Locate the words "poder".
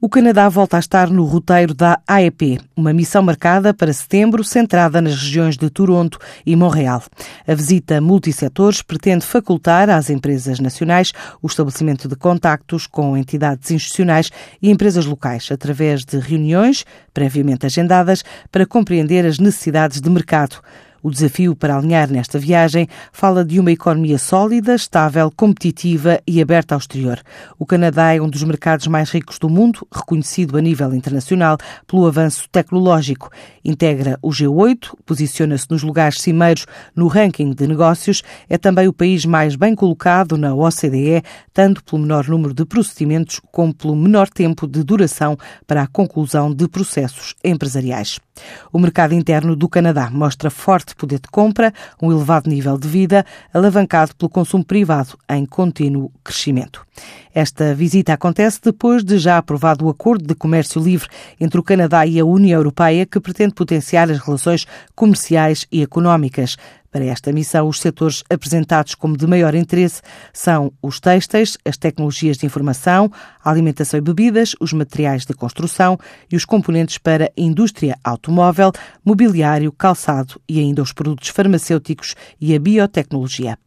50.94-51.20